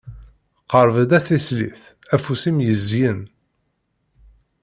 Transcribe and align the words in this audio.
Qerb-d 0.69 1.11
a 1.17 1.19
tislit, 1.25 1.81
afus-im 2.15 2.57
yezyen. 2.65 3.19